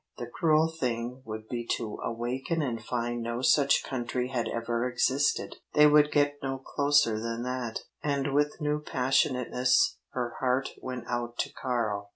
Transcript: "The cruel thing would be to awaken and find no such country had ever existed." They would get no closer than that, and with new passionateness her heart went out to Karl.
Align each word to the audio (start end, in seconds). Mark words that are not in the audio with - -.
"The 0.17 0.25
cruel 0.25 0.67
thing 0.67 1.21
would 1.25 1.47
be 1.47 1.63
to 1.77 1.99
awaken 2.03 2.63
and 2.63 2.83
find 2.83 3.21
no 3.21 3.43
such 3.43 3.83
country 3.83 4.29
had 4.29 4.47
ever 4.47 4.89
existed." 4.89 5.57
They 5.75 5.85
would 5.85 6.11
get 6.11 6.41
no 6.41 6.57
closer 6.57 7.19
than 7.19 7.43
that, 7.43 7.81
and 8.03 8.33
with 8.33 8.59
new 8.59 8.81
passionateness 8.81 9.99
her 10.13 10.33
heart 10.39 10.69
went 10.81 11.03
out 11.07 11.37
to 11.41 11.53
Karl. 11.53 12.09